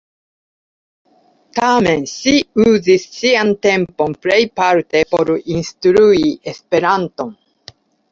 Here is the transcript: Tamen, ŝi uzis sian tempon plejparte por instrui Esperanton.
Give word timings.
Tamen, 1.57 1.99
ŝi 2.11 2.31
uzis 2.63 3.05
sian 3.17 3.51
tempon 3.65 4.15
plejparte 4.27 5.03
por 5.13 5.31
instrui 5.57 6.33
Esperanton. 6.53 7.31